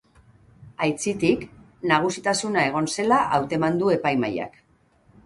[0.85, 1.43] Aitzitik,
[1.91, 4.59] nagusitasuna egon zela hauteman du epaimahaiak.